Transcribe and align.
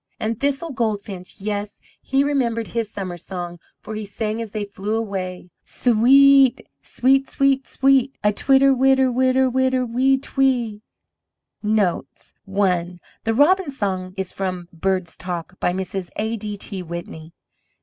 And 0.19 0.39
Thistle 0.39 0.71
Goldfinch? 0.71 1.35
Yes, 1.37 1.79
he 2.01 2.23
remembered 2.23 2.69
his 2.69 2.89
summer 2.89 3.17
song, 3.17 3.59
for 3.81 3.93
he 3.93 4.03
sang 4.03 4.41
as 4.41 4.51
they 4.51 4.65
flew 4.65 4.95
away: 4.95 5.51
"Swee 5.63 6.45
e 6.55 6.55
et 6.57 6.65
sweet 6.81 7.29
sweet 7.29 7.67
sweet 7.67 8.17
a 8.23 8.33
twitter 8.33 8.73
witter 8.73 9.11
witter 9.11 9.47
witter 9.47 9.85
wee 9.85 10.17
twea!" 10.17 10.81
notes. 11.61 12.33
l. 12.51 12.95
The 13.25 13.35
Robin's 13.35 13.77
song 13.77 14.15
is 14.17 14.33
from 14.33 14.69
"Bird 14.73 15.05
Talks," 15.05 15.53
by 15.59 15.71
Mrs. 15.71 16.09
A.D.T. 16.15 16.81
Whitney. 16.81 17.35